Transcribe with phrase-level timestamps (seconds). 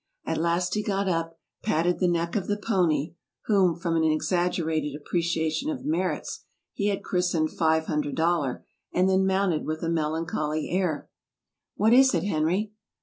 [0.25, 3.13] At last he got up, patted the neck of the pony
[3.45, 6.43] (whom, from an exaggerated appreciation of his merits,
[6.73, 11.07] he had christened" Five Hundred Dollar"), and then mounted with a melan choly air."
[11.75, 12.71] What is it, Henry?